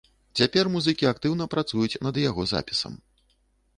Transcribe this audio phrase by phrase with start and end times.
[0.39, 3.01] Цяпер музыкі актыўна працуюць над яго запісам.